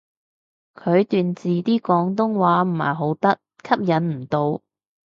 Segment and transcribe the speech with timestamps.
[0.73, 4.59] 佢段字啲廣東話唔係好得，吸引唔到